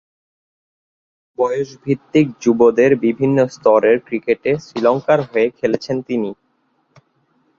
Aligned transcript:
বয়সভিত্তিক 1.39 2.25
যুবদের 2.41 2.91
বিভিন্ন 3.05 3.37
স্তরের 3.47 3.97
ক্রিকেটে 3.99 4.51
শ্রীলঙ্কার 4.65 5.19
হয়ে 5.23 5.47
খেলেছেন 5.57 5.97
তিনি। 6.01 6.29